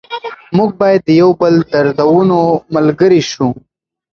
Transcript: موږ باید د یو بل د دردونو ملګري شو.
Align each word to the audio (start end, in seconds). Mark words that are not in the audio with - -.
موږ 0.57 0.69
باید 0.81 1.01
د 1.05 1.09
یو 1.21 1.29
بل 1.39 1.53
د 1.61 1.67
دردونو 1.73 2.39
ملګري 2.75 3.21
شو. 3.31 3.47